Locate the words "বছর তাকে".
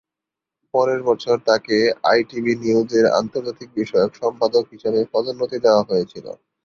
1.03-1.77